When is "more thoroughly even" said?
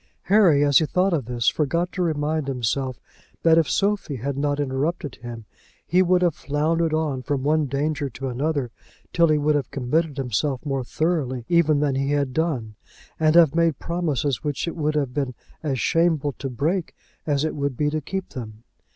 10.65-11.81